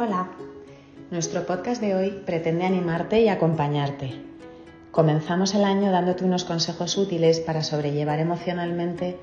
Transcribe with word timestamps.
Hola, 0.00 0.28
nuestro 1.10 1.44
podcast 1.44 1.80
de 1.80 1.96
hoy 1.96 2.22
pretende 2.24 2.64
animarte 2.64 3.20
y 3.20 3.28
acompañarte. 3.28 4.12
Comenzamos 4.92 5.56
el 5.56 5.64
año 5.64 5.90
dándote 5.90 6.24
unos 6.24 6.44
consejos 6.44 6.96
útiles 6.96 7.40
para 7.40 7.64
sobrellevar 7.64 8.20
emocionalmente 8.20 9.16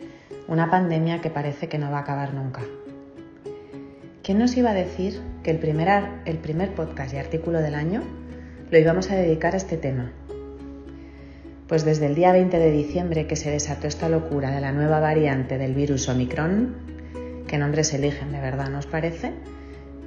una 0.50 0.70
pandemia 0.70 1.22
que 1.22 1.30
parece 1.30 1.70
que 1.70 1.78
no 1.78 1.92
va 1.92 2.00
a 2.00 2.02
acabar 2.02 2.34
nunca. 2.34 2.64
¿Quién 4.22 4.38
nos 4.38 4.58
iba 4.58 4.72
a 4.72 4.74
decir 4.74 5.22
que 5.44 5.52
el 5.52 5.60
primer, 5.60 5.88
el 6.26 6.40
primer 6.40 6.76
podcast 6.76 7.14
y 7.14 7.20
artículo 7.20 7.60
del 7.62 7.76
año 7.76 8.04
lo 8.70 8.78
íbamos 8.78 9.10
a 9.12 9.16
dedicar 9.16 9.54
a 9.54 9.58
este 9.58 9.78
tema? 9.78 10.12
Pues 11.70 11.86
desde 11.86 12.08
el 12.08 12.16
día 12.16 12.34
20 12.34 12.60
de 12.60 12.72
diciembre 12.72 13.28
que 13.28 13.38
se 13.38 13.50
desató 13.50 13.88
esta 13.88 14.10
locura 14.10 14.52
de 14.52 14.60
la 14.60 14.74
nueva 14.74 15.00
variante 15.00 15.58
del 15.58 15.74
virus 15.74 16.10
Omicron, 16.10 16.76
que 17.48 17.58
nombres 17.58 17.94
eligen 17.94 18.34
de 18.34 18.42
verdad, 18.42 18.68
¿nos 18.70 18.88
parece? 18.88 19.32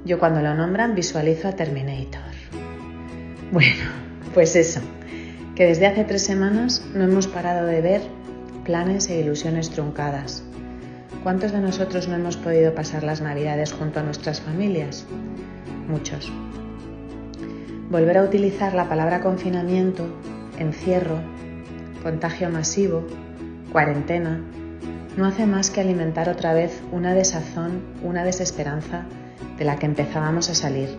Yo 0.05 0.17
cuando 0.19 0.41
lo 0.41 0.55
nombran 0.55 0.95
visualizo 0.95 1.47
a 1.47 1.53
Terminator. 1.53 2.33
Bueno, 3.51 3.83
pues 4.33 4.55
eso, 4.55 4.79
que 5.55 5.65
desde 5.65 5.87
hace 5.87 6.03
tres 6.03 6.23
semanas 6.23 6.85
no 6.93 7.03
hemos 7.03 7.27
parado 7.27 7.65
de 7.65 7.81
ver 7.81 8.01
planes 8.63 9.09
e 9.09 9.19
ilusiones 9.19 9.69
truncadas. 9.71 10.43
¿Cuántos 11.23 11.51
de 11.51 11.59
nosotros 11.59 12.07
no 12.07 12.15
hemos 12.15 12.37
podido 12.37 12.73
pasar 12.73 13.03
las 13.03 13.19
navidades 13.19 13.73
junto 13.73 13.99
a 13.99 14.03
nuestras 14.03 14.39
familias? 14.39 15.05
Muchos. 15.87 16.31
Volver 17.89 18.19
a 18.19 18.23
utilizar 18.23 18.73
la 18.73 18.87
palabra 18.87 19.19
confinamiento, 19.19 20.05
encierro, 20.59 21.19
contagio 22.03 22.49
masivo, 22.49 23.05
cuarentena, 23.71 24.39
no 25.19 25.25
hace 25.25 25.45
más 25.45 25.69
que 25.69 25.81
alimentar 25.81 26.29
otra 26.29 26.53
vez 26.53 26.81
una 26.93 27.13
desazón, 27.13 27.83
una 28.03 28.23
desesperanza 28.23 29.03
de 29.57 29.65
la 29.65 29.77
que 29.77 29.85
empezábamos 29.85 30.49
a 30.49 30.55
salir. 30.55 30.97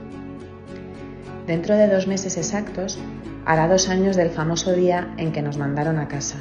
Dentro 1.47 1.75
de 1.75 1.89
dos 1.89 2.07
meses 2.07 2.37
exactos, 2.37 2.99
hará 3.47 3.67
dos 3.67 3.89
años 3.89 4.17
del 4.17 4.29
famoso 4.29 4.73
día 4.73 5.15
en 5.17 5.33
que 5.33 5.41
nos 5.41 5.57
mandaron 5.57 5.99
a 5.99 6.07
casa. 6.07 6.39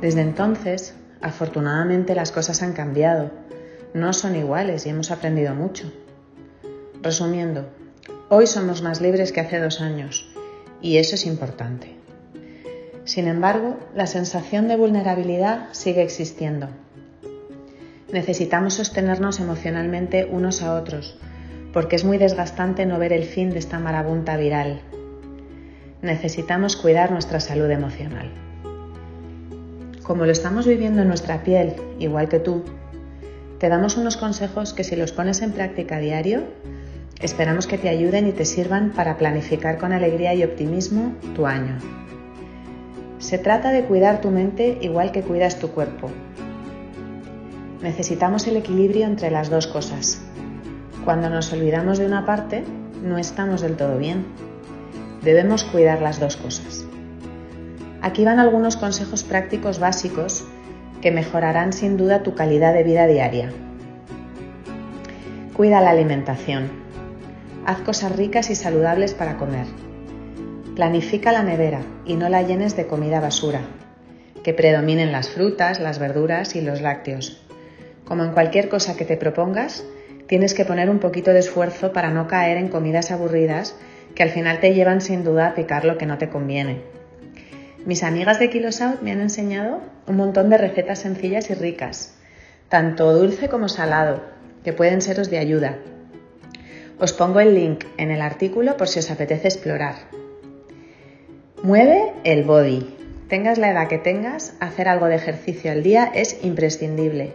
Desde 0.00 0.22
entonces, 0.22 0.96
afortunadamente 1.22 2.16
las 2.16 2.32
cosas 2.32 2.60
han 2.60 2.72
cambiado, 2.72 3.30
no 3.94 4.12
son 4.12 4.34
iguales 4.34 4.84
y 4.84 4.88
hemos 4.88 5.12
aprendido 5.12 5.54
mucho. 5.54 5.92
Resumiendo, 7.00 7.68
hoy 8.30 8.48
somos 8.48 8.82
más 8.82 9.00
libres 9.00 9.30
que 9.30 9.40
hace 9.40 9.60
dos 9.60 9.80
años 9.80 10.28
y 10.82 10.96
eso 10.96 11.14
es 11.14 11.24
importante. 11.24 12.03
Sin 13.04 13.28
embargo, 13.28 13.78
la 13.94 14.06
sensación 14.06 14.68
de 14.68 14.76
vulnerabilidad 14.76 15.68
sigue 15.72 16.02
existiendo 16.02 16.68
necesitamos 18.14 18.74
sostenernos 18.74 19.40
emocionalmente 19.40 20.24
unos 20.24 20.62
a 20.62 20.74
otros, 20.74 21.18
porque 21.72 21.96
es 21.96 22.04
muy 22.04 22.16
desgastante 22.16 22.86
no 22.86 22.98
ver 22.98 23.12
el 23.12 23.24
fin 23.24 23.50
de 23.50 23.58
esta 23.58 23.80
marabunta 23.80 24.36
viral. 24.36 24.80
Necesitamos 26.00 26.76
cuidar 26.76 27.10
nuestra 27.10 27.40
salud 27.40 27.68
emocional. 27.68 28.30
Como 30.04 30.26
lo 30.26 30.32
estamos 30.32 30.64
viviendo 30.66 31.02
en 31.02 31.08
nuestra 31.08 31.42
piel, 31.42 31.74
igual 31.98 32.28
que 32.28 32.38
tú, 32.38 32.62
te 33.58 33.68
damos 33.68 33.96
unos 33.96 34.16
consejos 34.16 34.74
que 34.74 34.84
si 34.84 34.94
los 34.94 35.10
pones 35.10 35.42
en 35.42 35.50
práctica 35.50 35.96
a 35.96 36.00
diario, 36.00 36.44
esperamos 37.20 37.66
que 37.66 37.78
te 37.78 37.88
ayuden 37.88 38.28
y 38.28 38.32
te 38.32 38.44
sirvan 38.44 38.92
para 38.92 39.16
planificar 39.16 39.78
con 39.78 39.92
alegría 39.92 40.34
y 40.34 40.44
optimismo 40.44 41.14
tu 41.34 41.46
año. 41.46 42.03
Se 43.24 43.38
trata 43.38 43.72
de 43.72 43.86
cuidar 43.86 44.20
tu 44.20 44.30
mente 44.30 44.76
igual 44.82 45.10
que 45.10 45.22
cuidas 45.22 45.58
tu 45.58 45.70
cuerpo, 45.70 46.10
Necesitamos 47.80 48.46
el 48.46 48.58
equilibrio 48.58 49.06
entre 49.06 49.30
las 49.30 49.48
dos 49.48 49.66
cosas. 49.66 50.20
Cuando 51.06 51.30
nos 51.30 51.52
olvidamos 51.52 51.98
de 51.98 52.06
una 52.06 52.26
parte, 52.26 52.64
no 53.02 53.16
estamos 53.16 53.62
del 53.62 53.76
todo 53.76 53.96
bien. 53.98 54.26
Debemos 55.22 55.64
cuidar 55.64 56.02
las 56.02 56.20
dos 56.20 56.36
cosas. 56.36 56.84
Aquí 58.02 58.24
van 58.24 58.40
algunos 58.40 58.76
consejos 58.76 59.22
prácticos 59.22 59.80
básicos 59.80 60.44
que 61.00 61.10
mejorarán 61.10 61.72
sin 61.72 61.96
duda 61.96 62.22
tu 62.22 62.34
calidad 62.34 62.74
de 62.74 62.84
vida 62.84 63.06
diaria. 63.06 63.52
Cuida 65.56 65.80
la 65.80 65.90
alimentación. 65.90 66.70
Haz 67.66 67.80
cosas 67.80 68.16
ricas 68.16 68.50
y 68.50 68.54
saludables 68.54 69.14
para 69.14 69.38
comer. 69.38 69.66
Planifica 70.74 71.30
la 71.30 71.44
nevera 71.44 71.82
y 72.04 72.16
no 72.16 72.28
la 72.28 72.42
llenes 72.42 72.76
de 72.76 72.88
comida 72.88 73.20
basura. 73.20 73.60
Que 74.42 74.52
predominen 74.52 75.12
las 75.12 75.28
frutas, 75.28 75.78
las 75.78 76.00
verduras 76.00 76.56
y 76.56 76.62
los 76.62 76.80
lácteos. 76.80 77.40
Como 78.04 78.24
en 78.24 78.32
cualquier 78.32 78.68
cosa 78.68 78.96
que 78.96 79.04
te 79.04 79.16
propongas, 79.16 79.84
tienes 80.26 80.52
que 80.52 80.64
poner 80.64 80.90
un 80.90 80.98
poquito 80.98 81.32
de 81.32 81.38
esfuerzo 81.38 81.92
para 81.92 82.10
no 82.10 82.26
caer 82.26 82.56
en 82.56 82.66
comidas 82.66 83.12
aburridas 83.12 83.76
que 84.16 84.24
al 84.24 84.30
final 84.30 84.58
te 84.58 84.74
llevan 84.74 85.00
sin 85.00 85.22
duda 85.22 85.46
a 85.46 85.54
picar 85.54 85.84
lo 85.84 85.96
que 85.96 86.06
no 86.06 86.18
te 86.18 86.28
conviene. 86.28 86.80
Mis 87.86 88.02
amigas 88.02 88.40
de 88.40 88.50
Kilosout 88.50 89.00
me 89.00 89.12
han 89.12 89.20
enseñado 89.20 89.80
un 90.08 90.16
montón 90.16 90.50
de 90.50 90.58
recetas 90.58 90.98
sencillas 90.98 91.50
y 91.50 91.54
ricas, 91.54 92.16
tanto 92.68 93.12
dulce 93.12 93.48
como 93.48 93.68
salado, 93.68 94.24
que 94.64 94.72
pueden 94.72 95.02
seros 95.02 95.30
de 95.30 95.38
ayuda. 95.38 95.78
Os 96.98 97.12
pongo 97.12 97.38
el 97.38 97.54
link 97.54 97.84
en 97.96 98.10
el 98.10 98.22
artículo 98.22 98.76
por 98.76 98.88
si 98.88 98.98
os 98.98 99.10
apetece 99.12 99.46
explorar. 99.46 100.23
Mueve 101.64 102.12
el 102.24 102.44
body. 102.44 102.94
Tengas 103.26 103.56
la 103.56 103.70
edad 103.70 103.88
que 103.88 103.96
tengas, 103.96 104.54
hacer 104.60 104.86
algo 104.86 105.06
de 105.06 105.14
ejercicio 105.14 105.72
al 105.72 105.82
día 105.82 106.12
es 106.14 106.44
imprescindible. 106.44 107.32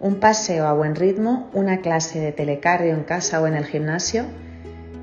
Un 0.00 0.16
paseo 0.16 0.66
a 0.66 0.72
buen 0.72 0.96
ritmo, 0.96 1.48
una 1.52 1.78
clase 1.78 2.18
de 2.18 2.32
telecardio 2.32 2.92
en 2.92 3.04
casa 3.04 3.40
o 3.40 3.46
en 3.46 3.54
el 3.54 3.66
gimnasio, 3.66 4.24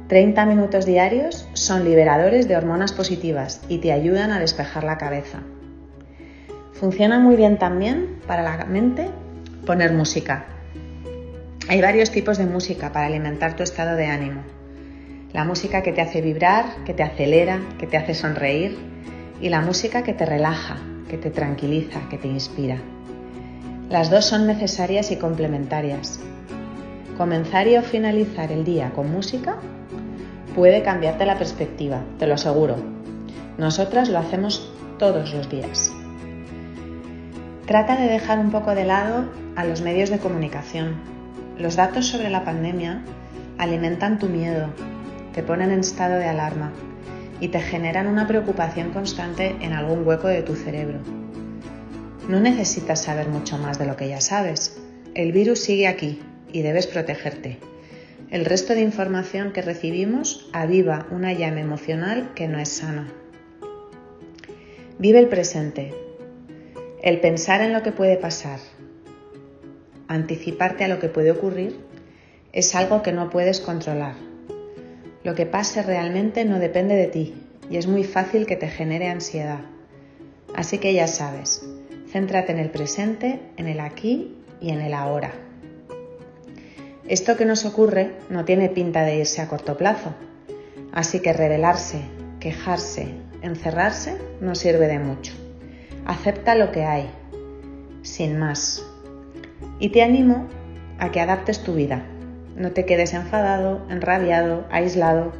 30 0.09 0.45
minutos 0.45 0.85
diarios 0.85 1.47
son 1.53 1.85
liberadores 1.85 2.49
de 2.49 2.57
hormonas 2.57 2.91
positivas 2.91 3.61
y 3.69 3.77
te 3.77 3.93
ayudan 3.93 4.31
a 4.31 4.41
despejar 4.41 4.83
la 4.83 4.97
cabeza. 4.97 5.39
Funciona 6.73 7.19
muy 7.19 7.38
bien 7.38 7.57
también 7.57 8.19
para 8.27 8.44
la 8.44 8.65
mente 8.65 9.07
poner 9.65 9.94
música. 9.94 10.47
Hay 11.69 11.81
varios 11.81 12.11
tipos 12.11 12.38
de 12.38 12.45
música 12.45 12.91
para 12.91 13.05
alimentar 13.05 13.55
tu 13.55 13.63
estado 13.63 13.95
de 13.95 14.07
ánimo. 14.07 14.41
La 15.33 15.43
música 15.43 15.83
que 15.83 15.91
te 15.91 16.01
hace 16.01 16.21
vibrar, 16.21 16.83
que 16.85 16.93
te 16.93 17.03
acelera, 17.03 17.59
que 17.77 17.85
te 17.85 17.97
hace 17.97 18.13
sonreír 18.13 18.77
y 19.41 19.49
la 19.49 19.61
música 19.61 20.01
que 20.01 20.13
te 20.13 20.25
relaja, 20.25 20.77
que 21.09 21.17
te 21.17 21.31
tranquiliza, 21.31 22.07
que 22.09 22.17
te 22.17 22.27
inspira. 22.27 22.77
Las 23.89 24.09
dos 24.09 24.25
son 24.25 24.47
necesarias 24.47 25.11
y 25.11 25.17
complementarias. 25.17 26.19
Comenzar 27.17 27.67
y 27.67 27.75
o 27.77 27.81
finalizar 27.81 28.51
el 28.51 28.63
día 28.63 28.91
con 28.91 29.11
música 29.11 29.57
puede 30.55 30.81
cambiarte 30.81 31.25
la 31.25 31.38
perspectiva, 31.38 32.03
te 32.19 32.25
lo 32.25 32.35
aseguro. 32.35 32.77
Nosotras 33.57 34.09
lo 34.09 34.19
hacemos 34.19 34.71
todos 34.97 35.33
los 35.33 35.49
días. 35.49 35.91
Trata 37.65 37.97
de 37.97 38.07
dejar 38.07 38.39
un 38.39 38.49
poco 38.49 38.75
de 38.75 38.85
lado 38.85 39.25
a 39.57 39.65
los 39.65 39.81
medios 39.81 40.09
de 40.09 40.19
comunicación. 40.19 40.95
Los 41.57 41.75
datos 41.75 42.07
sobre 42.07 42.30
la 42.30 42.45
pandemia 42.45 43.01
alimentan 43.57 44.19
tu 44.19 44.27
miedo, 44.27 44.69
te 45.38 45.44
ponen 45.44 45.69
en 45.69 45.81
estado 45.81 46.18
de 46.18 46.25
alarma 46.25 46.74
y 47.39 47.50
te 47.50 47.60
generan 47.60 48.07
una 48.07 48.25
preocupación 48.25 48.89
constante 48.89 49.56
en 49.62 49.72
algún 49.72 50.04
hueco 50.04 50.28
de 50.28 50.42
tu 50.42 50.56
cerebro. 50.56 50.98
No 52.28 52.39
necesitas 52.39 53.04
saber 53.04 53.28
mucho 53.28 53.60
más 53.60 53.78
de 53.78 53.86
lo 53.86 53.95
que 53.95 54.10
ya 54.10 54.19
sabes. 54.19 54.81
El 55.13 55.34
virus 55.34 55.60
sigue 55.60 55.86
aquí 55.86 56.24
y 56.51 56.63
debes 56.63 56.88
protegerte. 56.88 57.60
El 58.31 58.45
resto 58.45 58.74
de 58.74 58.81
información 58.81 59.54
que 59.54 59.62
recibimos 59.62 60.50
aviva 60.54 61.06
una 61.12 61.34
llama 61.34 61.60
emocional 61.60 62.31
que 62.33 62.48
no 62.48 62.57
es 62.57 62.69
sana. 62.69 63.07
Vive 64.98 65.19
el 65.19 65.28
presente. 65.28 65.94
El 67.04 67.19
pensar 67.19 67.62
en 67.62 67.74
lo 67.74 67.83
que 67.83 67.92
puede 67.92 68.18
pasar, 68.18 68.60
anticiparte 70.07 70.83
a 70.83 70.88
lo 70.88 70.98
que 70.98 71.10
puede 71.10 71.30
ocurrir, 71.30 71.78
es 72.54 72.74
algo 72.74 73.04
que 73.04 73.12
no 73.12 73.30
puedes 73.30 73.60
controlar. 73.60 74.16
Lo 75.24 75.36
que 75.36 75.46
pase 75.46 75.84
realmente 75.84 76.46
no 76.46 76.60
depende 76.60 76.96
de 76.96 77.08
ti 77.08 77.36
y 77.69 77.78
es 77.78 77.88
muy 77.88 78.04
fácil 78.04 78.46
que 78.46 78.56
te 78.56 78.68
genere 78.68 79.10
ansiedad. 79.10 79.62
Así 80.56 80.78
que 80.78 80.94
ya 80.94 81.08
sabes, 81.08 81.64
Céntrate 82.12 82.54
en 82.54 82.60
el 82.60 82.69
presente, 82.69 83.42
en 83.58 83.68
el 83.68 83.81
aquí 83.81 84.38
y 84.62 84.69
en 84.69 84.80
el 84.80 84.94
ahora. 84.94 85.31
Esto 87.08 87.36
que 87.36 87.46
nos 87.46 87.66
ocurre 87.66 88.14
no 88.30 88.46
tiene 88.46 88.69
pinta 88.69 89.04
de 89.04 89.18
irse 89.18 89.42
a 89.42 89.48
corto 89.48 89.78
plazo, 89.78 90.14
así 90.94 91.19
que 91.19 91.34
rebelarse, 91.34 92.02
quejarse, 92.40 93.14
encerrarse 93.42 94.18
no 94.40 94.56
sirve 94.56 94.88
de 94.88 95.00
mucho. 95.00 95.34
Acepta 96.06 96.56
lo 96.56 96.72
que 96.72 96.86
hay, 96.86 97.10
sin 98.04 98.40
más. 98.40 98.86
Y 99.80 99.90
te 99.90 100.02
animo 100.02 100.48
a 101.00 101.12
que 101.12 101.19
adaptes 101.19 101.62
tu 101.62 101.75
vida. 101.75 102.06
No 102.57 102.71
te 102.71 102.86
quedes 102.86 103.13
enfadado, 103.13 103.86
enrabiado, 103.88 104.65
aislado. 104.71 105.31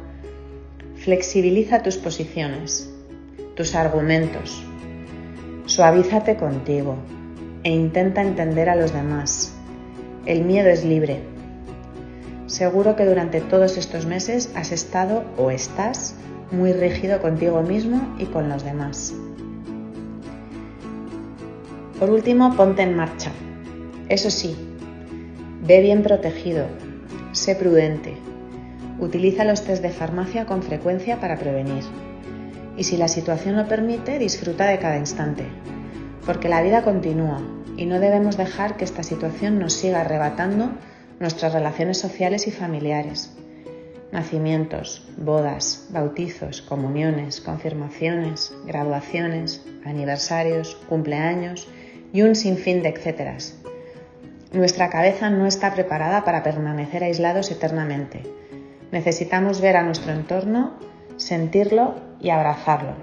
Flexibiliza 0.94 1.82
tus 1.82 1.96
posiciones, 1.96 2.88
tus 3.56 3.74
argumentos. 3.74 4.64
Suavízate 5.66 6.36
contigo 6.36 6.94
e 7.64 7.70
intenta 7.70 8.22
entender 8.22 8.68
a 8.68 8.76
los 8.76 8.92
demás. 8.92 9.52
El 10.26 10.44
miedo 10.44 10.68
es 10.68 10.84
libre. 10.84 11.22
Seguro 12.46 12.94
que 12.94 13.04
durante 13.04 13.40
todos 13.40 13.78
estos 13.78 14.06
meses 14.06 14.52
has 14.54 14.70
estado 14.70 15.24
o 15.36 15.50
estás 15.50 16.14
muy 16.52 16.72
rígido 16.72 17.20
contigo 17.20 17.62
mismo 17.62 18.14
y 18.20 18.26
con 18.26 18.48
los 18.48 18.62
demás. 18.62 19.12
Por 21.98 22.10
último, 22.10 22.54
ponte 22.54 22.82
en 22.82 22.94
marcha. 22.94 23.32
Eso 24.08 24.30
sí, 24.30 24.56
ve 25.66 25.80
bien 25.80 26.04
protegido, 26.04 26.66
sé 27.38 27.54
prudente, 27.54 28.16
utiliza 28.98 29.44
los 29.44 29.62
test 29.62 29.82
de 29.82 29.90
farmacia 29.90 30.44
con 30.44 30.62
frecuencia 30.62 31.20
para 31.20 31.38
prevenir. 31.38 31.84
Y 32.76 32.84
si 32.84 32.96
la 32.96 33.08
situación 33.08 33.56
lo 33.56 33.66
permite, 33.66 34.18
disfruta 34.18 34.66
de 34.66 34.78
cada 34.78 34.98
instante, 34.98 35.44
porque 36.26 36.48
la 36.48 36.62
vida 36.62 36.82
continúa 36.82 37.40
y 37.76 37.86
no 37.86 38.00
debemos 38.00 38.36
dejar 38.36 38.76
que 38.76 38.84
esta 38.84 39.02
situación 39.02 39.58
nos 39.58 39.72
siga 39.72 40.00
arrebatando 40.00 40.70
nuestras 41.20 41.52
relaciones 41.52 41.98
sociales 41.98 42.46
y 42.46 42.50
familiares. 42.50 43.32
Nacimientos, 44.12 45.06
bodas, 45.16 45.86
bautizos, 45.90 46.62
comuniones, 46.62 47.40
confirmaciones, 47.40 48.54
graduaciones, 48.66 49.64
aniversarios, 49.84 50.76
cumpleaños 50.88 51.68
y 52.12 52.22
un 52.22 52.34
sinfín 52.34 52.82
de 52.82 52.88
etcéteras. 52.88 53.54
Nuestra 54.52 54.88
cabeza 54.88 55.28
no 55.28 55.46
está 55.46 55.74
preparada 55.74 56.24
para 56.24 56.42
permanecer 56.42 57.04
aislados 57.04 57.50
eternamente. 57.50 58.22
Necesitamos 58.90 59.60
ver 59.60 59.76
a 59.76 59.82
nuestro 59.82 60.12
entorno, 60.12 60.72
sentirlo 61.18 61.96
y 62.18 62.30
abrazarlo. 62.30 62.94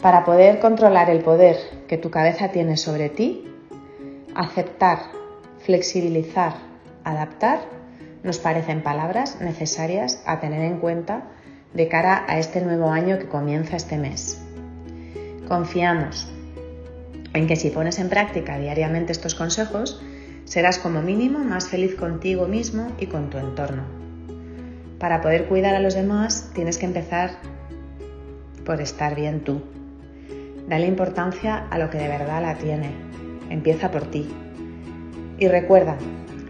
Para 0.00 0.24
poder 0.24 0.60
controlar 0.60 1.10
el 1.10 1.24
poder 1.24 1.56
que 1.88 1.98
tu 1.98 2.10
cabeza 2.10 2.50
tiene 2.52 2.76
sobre 2.76 3.08
ti, 3.08 3.44
aceptar, 4.36 4.98
flexibilizar, 5.64 6.54
adaptar, 7.02 7.58
nos 8.22 8.38
parecen 8.38 8.82
palabras 8.82 9.40
necesarias 9.40 10.22
a 10.26 10.38
tener 10.38 10.62
en 10.62 10.78
cuenta 10.78 11.24
de 11.74 11.88
cara 11.88 12.24
a 12.28 12.38
este 12.38 12.60
nuevo 12.60 12.90
año 12.90 13.18
que 13.18 13.26
comienza 13.26 13.76
este 13.76 13.98
mes. 13.98 14.40
Confiamos, 15.48 16.32
en 17.36 17.46
que 17.46 17.56
si 17.56 17.70
pones 17.70 17.98
en 17.98 18.08
práctica 18.08 18.58
diariamente 18.58 19.12
estos 19.12 19.34
consejos, 19.34 20.00
serás 20.44 20.78
como 20.78 21.02
mínimo 21.02 21.38
más 21.40 21.68
feliz 21.68 21.94
contigo 21.94 22.46
mismo 22.46 22.92
y 22.98 23.06
con 23.06 23.30
tu 23.30 23.38
entorno. 23.38 23.82
Para 24.98 25.20
poder 25.20 25.46
cuidar 25.46 25.74
a 25.74 25.80
los 25.80 25.94
demás 25.94 26.50
tienes 26.54 26.78
que 26.78 26.86
empezar 26.86 27.32
por 28.64 28.80
estar 28.80 29.14
bien 29.14 29.40
tú. 29.40 29.62
Dale 30.68 30.86
importancia 30.86 31.66
a 31.70 31.78
lo 31.78 31.90
que 31.90 31.98
de 31.98 32.08
verdad 32.08 32.42
la 32.42 32.56
tiene. 32.56 32.90
Empieza 33.50 33.90
por 33.90 34.10
ti. 34.10 34.26
Y 35.38 35.48
recuerda, 35.48 35.96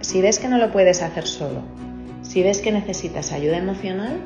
si 0.00 0.22
ves 0.22 0.38
que 0.38 0.48
no 0.48 0.58
lo 0.58 0.72
puedes 0.72 1.02
hacer 1.02 1.26
solo, 1.26 1.62
si 2.22 2.42
ves 2.42 2.60
que 2.60 2.72
necesitas 2.72 3.32
ayuda 3.32 3.58
emocional, 3.58 4.20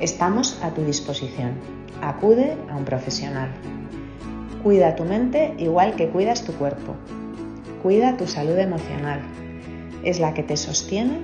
estamos 0.00 0.58
a 0.62 0.74
tu 0.74 0.84
disposición. 0.84 1.52
Acude 2.02 2.56
a 2.68 2.76
un 2.76 2.84
profesional. 2.84 3.48
Cuida 4.66 4.96
tu 4.96 5.04
mente 5.04 5.54
igual 5.58 5.94
que 5.94 6.08
cuidas 6.08 6.42
tu 6.42 6.52
cuerpo. 6.54 6.96
Cuida 7.84 8.16
tu 8.16 8.26
salud 8.26 8.58
emocional. 8.58 9.20
Es 10.02 10.18
la 10.18 10.34
que 10.34 10.42
te 10.42 10.56
sostiene, 10.56 11.20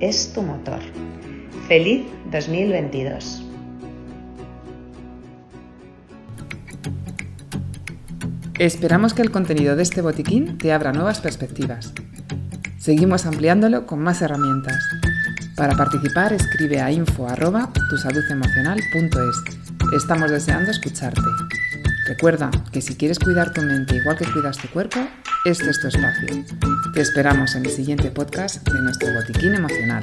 es 0.00 0.32
tu 0.32 0.42
motor. 0.42 0.80
Feliz 1.68 2.04
2022. 2.32 3.46
Esperamos 8.58 9.14
que 9.14 9.22
el 9.22 9.30
contenido 9.30 9.76
de 9.76 9.84
este 9.84 10.02
botiquín 10.02 10.58
te 10.58 10.72
abra 10.72 10.92
nuevas 10.92 11.20
perspectivas. 11.20 11.92
Seguimos 12.78 13.26
ampliándolo 13.26 13.86
con 13.86 14.00
más 14.00 14.22
herramientas. 14.22 14.82
Para 15.56 15.76
participar 15.76 16.32
escribe 16.32 16.80
a 16.80 16.90
info@tusaludemocional.es. 16.90 19.44
Estamos 19.94 20.32
deseando 20.32 20.72
escucharte. 20.72 21.20
Recuerda 22.12 22.50
que 22.70 22.82
si 22.82 22.94
quieres 22.94 23.18
cuidar 23.18 23.54
tu 23.54 23.62
mente 23.62 23.96
igual 23.96 24.18
que 24.18 24.30
cuidas 24.30 24.58
tu 24.58 24.68
cuerpo, 24.68 24.98
este 25.46 25.70
es 25.70 25.80
tu 25.80 25.88
espacio. 25.88 26.44
Te 26.92 27.00
esperamos 27.00 27.54
en 27.54 27.64
el 27.64 27.70
siguiente 27.70 28.10
podcast 28.10 28.68
de 28.68 28.82
nuestro 28.82 29.14
botiquín 29.14 29.54
emocional. 29.54 30.02